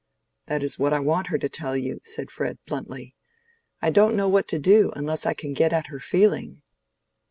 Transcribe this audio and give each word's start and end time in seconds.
"That 0.47 0.63
is 0.63 0.79
what 0.79 0.93
I 0.93 0.99
want 0.99 1.27
her 1.27 1.37
to 1.37 1.47
tell 1.47 1.77
you," 1.77 1.99
said 2.03 2.31
Fred, 2.31 2.57
bluntly. 2.65 3.13
"I 3.83 3.91
don't 3.91 4.15
know 4.15 4.27
what 4.27 4.47
to 4.47 4.57
do, 4.57 4.91
unless 4.95 5.27
I 5.27 5.35
can 5.35 5.53
get 5.53 5.73
at 5.73 5.91
her 5.93 5.99
feeling." 5.99 6.63